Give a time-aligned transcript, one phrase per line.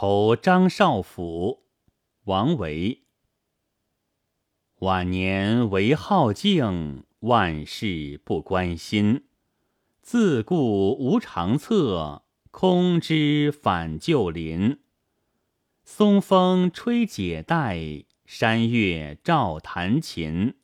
[0.00, 1.64] 酬张少府，
[2.24, 3.02] 王维。
[4.78, 9.24] 晚年唯好静，万事不关心。
[10.00, 14.78] 自顾无长策，空知返旧林。
[15.84, 20.54] 松风吹解带，山月照弹琴。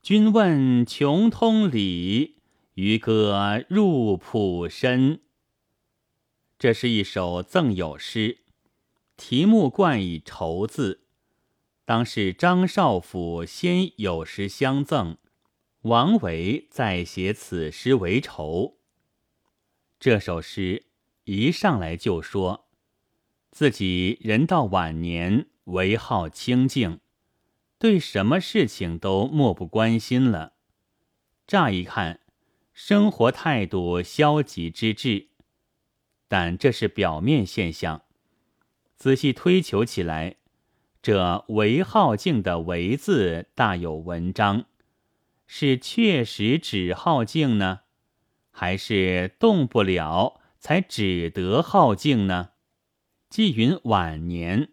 [0.00, 2.38] 君问穷通理，
[2.76, 5.20] 渔歌入浦深。
[6.58, 8.38] 这是一首赠友诗，
[9.16, 11.02] 题目冠以愁字。
[11.84, 15.18] 当是张少府先有诗相赠，
[15.82, 18.78] 王维再写此诗为愁。
[20.00, 20.86] 这首诗
[21.24, 22.66] 一上来就说
[23.50, 27.00] 自己人到晚年，唯好清静，
[27.78, 30.54] 对什么事情都漠不关心了。
[31.46, 32.20] 乍一看，
[32.72, 35.28] 生活态度消极之至。
[36.26, 38.03] 但这是表面现象，
[38.96, 40.36] 仔细推求起来。
[41.02, 44.64] 这唯好静的“唯”字大有文章，
[45.46, 47.80] 是确实只好静呢，
[48.50, 52.52] 还是动不了才只得好静呢？
[53.28, 54.70] 既云晚年，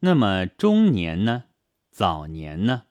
[0.00, 1.44] 那么中年呢？
[1.92, 2.84] 早年呢？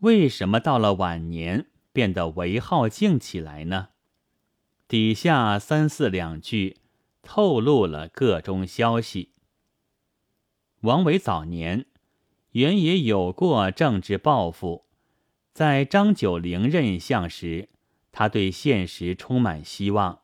[0.00, 3.88] 为什么到了晚年变得唯好静起来呢？
[4.86, 6.76] 底下三四两句
[7.30, 9.32] 透露了个中消息。
[10.80, 11.84] 王维早年
[12.52, 14.86] 原也有过政治抱负，
[15.52, 17.68] 在张九龄任相时，
[18.10, 20.20] 他对现实充满希望。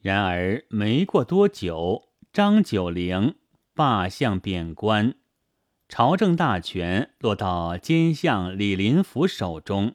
[0.00, 3.34] 然而没过多久，张九龄
[3.74, 5.16] 罢相贬官，
[5.90, 9.94] 朝政大权落到奸相李林甫手中，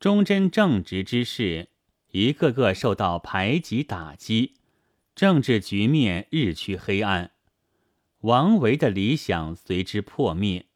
[0.00, 1.68] 忠贞正直之士
[2.12, 4.54] 一个个受到排挤打击，
[5.14, 7.32] 政治局面日趋黑暗。
[8.20, 10.66] 王维的理想随之破灭，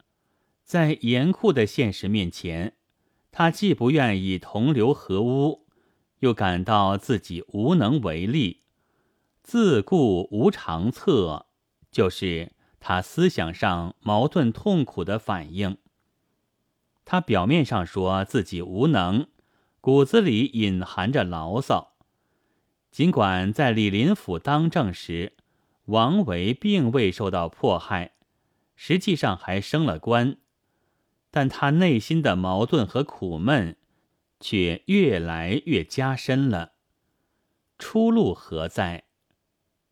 [0.64, 2.74] 在严酷的现实面前，
[3.32, 5.66] 他既不愿意同流合污，
[6.18, 8.62] 又感到自己无能为力，
[9.42, 11.46] 自顾无长策，
[11.90, 15.78] 就是他思想上矛盾痛苦的反应。
[17.04, 19.28] 他表面上说自己无能，
[19.80, 21.95] 骨子里隐含着牢骚。
[22.96, 25.34] 尽管在李林甫当政时，
[25.84, 28.12] 王维并未受到迫害，
[28.74, 30.38] 实际上还升了官，
[31.30, 33.76] 但他内心的矛盾和苦闷
[34.40, 36.72] 却越来越加深了。
[37.78, 39.04] 出路何在？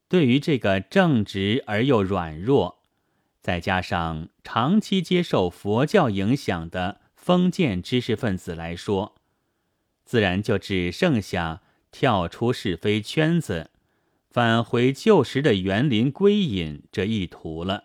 [0.08, 2.84] 对于这个正直而又软弱，
[3.42, 9.16] 再加上长期接受佛教影响的封建知识分子来说，
[10.06, 11.60] 自然就只剩下
[11.94, 13.70] 跳出是非圈子。
[14.28, 17.84] 返回旧时的园林归隐这一途了。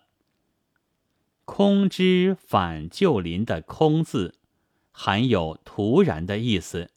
[1.45, 4.33] 空之返旧林的“空”字，
[4.91, 6.89] 含有突然的意思。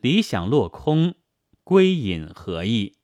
[0.00, 1.14] 理想落空，
[1.62, 2.94] 归隐何意？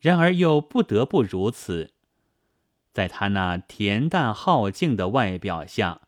[0.00, 1.92] 然而又不得不如此。
[2.94, 6.00] 在他那恬淡好静的外表下，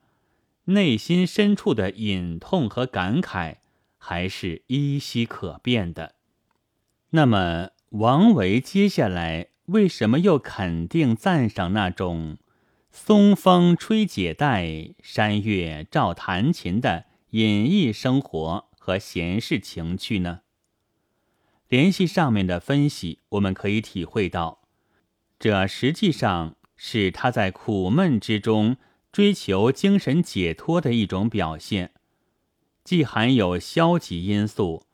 [0.65, 3.57] 内心深处的隐痛和感慨，
[3.99, 6.15] 还是依稀可辨的。
[7.11, 7.71] 那么。
[7.93, 12.37] 王维接下来为什么又肯定赞赏那种
[12.91, 20.41] 松风吹解带、山月照弹琴的隐逸生活和闲适情趣呢？
[21.67, 24.61] 联系上面的分析，我们可以体会到，
[25.39, 28.77] 这实际上是他在苦闷之中
[29.11, 31.93] 追求精神解脱的一种表现，
[32.89, 34.87] 既含有消极因素。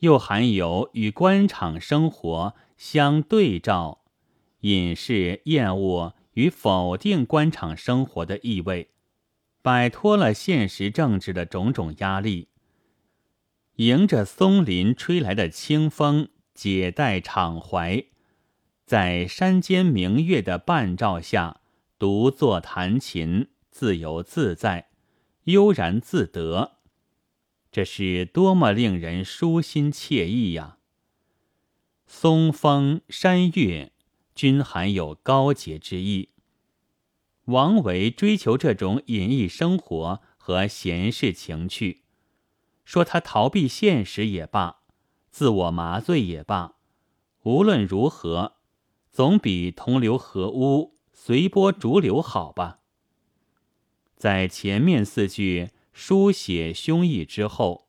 [0.00, 4.00] 又含有与官场生活相对照、
[4.62, 8.90] 隐士厌恶与否定官场生活的意味，
[9.62, 12.48] 摆脱了现实政治的种种压力，
[13.76, 18.06] 迎着松林吹来的清风，解带敞怀，
[18.84, 21.60] 在山间明月的伴照下
[21.96, 24.88] 独坐弹琴，自由自在，
[25.44, 26.72] 悠然自得。
[27.76, 30.78] 这是多么令人舒心惬意呀！
[32.06, 33.92] 松风山月
[34.34, 36.30] 均含有高洁之意。
[37.44, 42.04] 王维追求这种隐逸生活和闲适情趣，
[42.86, 44.78] 说他逃避现实也罢，
[45.28, 46.76] 自我麻醉也罢，
[47.42, 48.54] 无论如何，
[49.12, 52.78] 总比同流合污、随波逐流好吧。
[54.16, 55.72] 在前面四句。
[55.98, 57.86] 书写胸臆之后，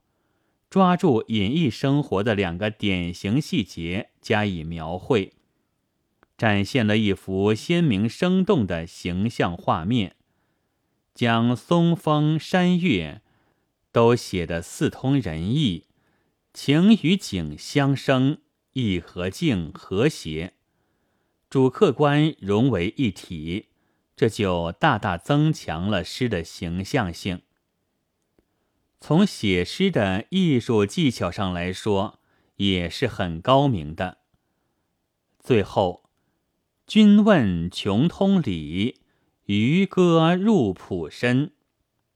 [0.69, 5.33] 抓住隐逸生活的两个典型细节加以描绘，
[6.38, 10.15] 展现了一幅鲜明生动的形象画面，
[11.13, 13.21] 将松风山月
[13.92, 15.88] 都写得似通人意，
[16.54, 18.38] 情与景相生，
[18.71, 20.54] 意和境和谐，
[21.50, 23.65] 主客观融为一体，
[24.15, 27.42] 这就大大增强了诗的形象性。
[28.99, 32.19] 从写诗的艺术技巧上来说，
[32.55, 34.19] 也是很高明的。
[35.39, 36.03] 最后。
[36.85, 39.01] 君问穷通理，
[39.47, 41.51] 渔歌入浦深。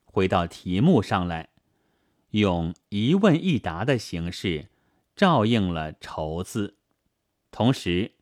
[0.05, 1.49] 回到题目上来，
[2.29, 4.69] 用一问一答的形式
[5.13, 6.77] 照应了“愁”字，
[7.51, 8.13] 同时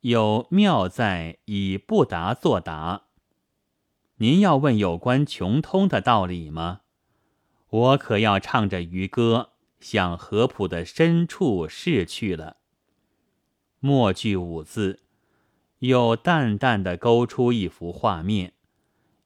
[0.00, 3.08] 有妙在以不答作答。
[4.16, 6.81] 您要问有关穷通的道理吗？
[7.72, 12.58] 我可要唱着渔歌向河浦的深处逝去了。
[13.80, 15.00] 末句五字。
[15.82, 18.52] 又淡淡的勾出一幅画面，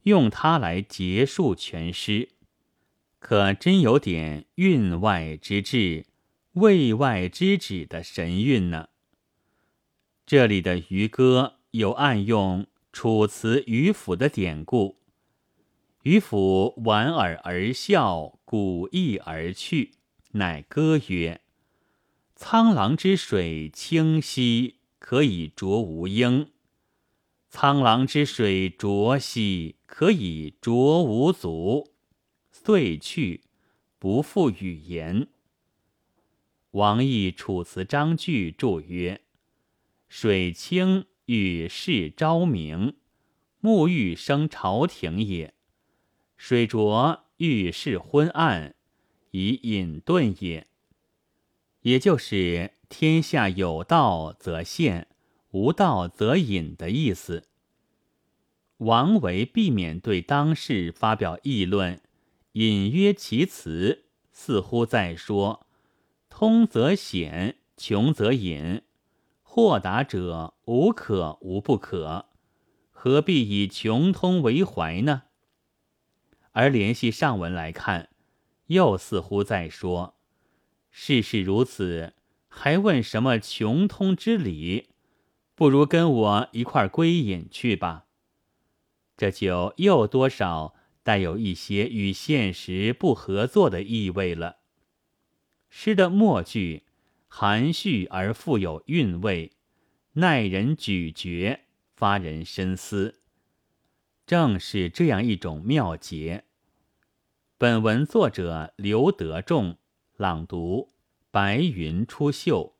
[0.05, 2.31] 用它来结束全诗，
[3.19, 6.07] 可真有点韵外之至、
[6.53, 8.89] 味外之旨的神韵呢。
[10.25, 14.97] 这里的渔歌有暗用楚辞渔府的典故，
[16.06, 19.94] 渔府莞尔而笑，古意而去，
[20.35, 21.41] 乃歌曰
[22.38, 26.53] ：“沧浪之水清兮。”可以濯吾缨，
[27.50, 31.93] 沧浪之水浊兮，可以濯吾足。
[32.52, 33.43] 遂去，
[33.99, 35.26] 不复语言。
[36.70, 39.23] 王逸《楚辞章句》注曰
[40.09, 42.94] ：“水清与世昭明，
[43.61, 45.52] 沐浴生朝廷也；
[46.37, 48.75] 水浊欲示昏暗，
[49.31, 50.67] 以隐遁也。”
[51.83, 55.06] 也就是天下有道则现，
[55.53, 57.44] 无道则隐的意思。
[58.79, 62.03] 王维避免对当世发表议论，
[62.53, 65.67] 隐约其辞，似乎在说：
[66.29, 68.83] 通则显，穷则隐。
[69.43, 72.27] 豁达者无可无不可，
[72.91, 75.23] 何必以穷通为怀呢？
[76.56, 78.08] 而联系上文来看，
[78.69, 80.17] 又似乎在说。
[80.91, 82.14] 事事如此，
[82.49, 84.88] 还问什么穷通之理？
[85.55, 88.06] 不如跟我一块归隐去吧。
[89.19, 94.61] 这就又多少带有一些与现实不合作的意味了。
[95.69, 96.85] 诗的末句
[97.29, 99.52] 含蓄而富有韵味，
[100.14, 101.61] 耐人咀嚼，
[101.94, 103.20] 发人深思。
[104.26, 106.44] 正是这样一种妙节。
[107.56, 109.78] 本文作者刘德仲。
[110.17, 110.88] 朗读：
[111.31, 112.75] 白云出岫。